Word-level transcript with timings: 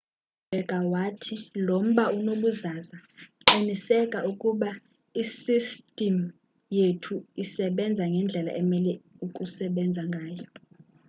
waqhubeka 0.03 0.77
wathi 0.93 1.35
lo 1.65 1.77
mba 1.87 2.03
unobuzaza 2.19 2.97
qiniseka 3.47 4.19
ukuba 4.31 4.69
isistim 5.21 6.17
yethu 6.77 7.15
isbenza 7.43 8.03
ngendlela 8.11 8.51
emele 8.61 8.91
ukusebenza 9.25 10.01
ngayo 10.11 10.45